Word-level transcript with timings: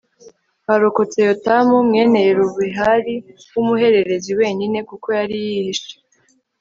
harokotse 0.67 1.17
yotamu, 1.27 1.75
mwene 1.87 2.17
yerubehali 2.27 3.15
w'umuhererezi 3.53 4.31
wenyine, 4.39 4.77
kuko 4.89 5.07
yari 5.19 5.35
yihishe 5.45 5.93